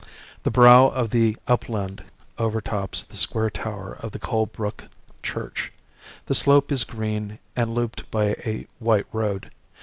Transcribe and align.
The 0.41 0.49
brow 0.49 0.87
of 0.87 1.11
the 1.11 1.37
upland 1.47 2.03
overtops 2.39 3.03
the 3.03 3.15
square 3.15 3.51
tower 3.51 3.97
of 4.01 4.13
the 4.13 4.17
Colebrook 4.17 4.85
Church. 5.21 5.71
The 6.25 6.33
slope 6.33 6.71
is 6.71 6.83
green 6.83 7.37
and 7.55 7.75
looped 7.75 8.09
by 8.09 8.29
a 8.43 8.65
white 8.79 9.05
road. 9.13 9.51